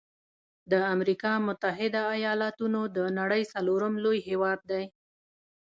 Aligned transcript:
د 0.71 0.73
امريکا 0.93 1.33
متحده 1.47 2.03
ایلاتونو 2.17 2.81
د 2.97 2.99
نړۍ 3.19 3.43
څلورم 3.53 3.93
لوی 4.03 4.17
هیواد 4.29 4.59
دی. 4.71 4.83